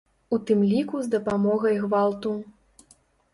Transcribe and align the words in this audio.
У 0.35 0.37
тым 0.49 0.63
ліку 0.69 1.01
з 1.07 1.11
дапамогай 1.15 1.77
гвалту. 1.85 2.33